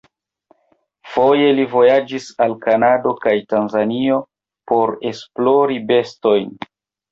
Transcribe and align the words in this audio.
Foje 1.15 1.51
li 1.59 1.65
vojaĝis 1.73 2.25
al 2.47 2.55
Kanado 2.65 3.13
kaj 3.27 3.35
Tanzanio 3.53 4.19
por 4.75 4.97
esplori 5.13 5.81
bestojn. 5.95 6.53